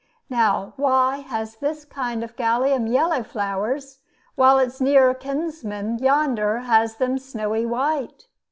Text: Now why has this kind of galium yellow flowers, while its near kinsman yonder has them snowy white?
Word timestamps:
Now 0.31 0.73
why 0.77 1.17
has 1.17 1.57
this 1.57 1.85
kind 1.85 2.23
of 2.23 2.35
galium 2.35 2.91
yellow 2.91 3.21
flowers, 3.21 3.99
while 4.33 4.57
its 4.57 4.81
near 4.81 5.13
kinsman 5.13 5.99
yonder 5.99 6.61
has 6.61 6.95
them 6.95 7.19
snowy 7.19 7.67
white? 7.67 8.25